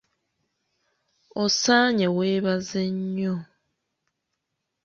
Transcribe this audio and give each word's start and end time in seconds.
Osaanye 1.43 2.07
weebaze 2.17 2.81
nnyo 2.97 3.35